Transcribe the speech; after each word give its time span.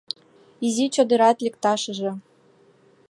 Изи 0.67 0.85
чодырат 0.93 1.37
лекташыже 1.45 2.11